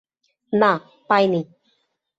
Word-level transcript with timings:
না, 0.53 0.71
পাই 1.09 1.23
নি। 1.27 1.41